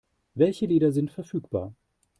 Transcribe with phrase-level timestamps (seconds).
[0.33, 1.75] Welche Lieder sind verfügbar?